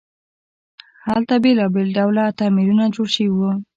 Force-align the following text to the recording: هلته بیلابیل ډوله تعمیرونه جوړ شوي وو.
هلته 1.09 1.33
بیلابیل 1.43 1.89
ډوله 1.97 2.23
تعمیرونه 2.39 2.85
جوړ 2.95 3.07
شوي 3.15 3.29
وو. 3.33 3.51